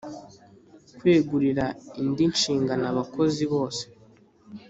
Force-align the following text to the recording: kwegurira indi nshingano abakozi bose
kwegurira 0.97 1.65
indi 2.01 2.23
nshingano 2.33 2.85
abakozi 2.93 3.43
bose 3.53 3.83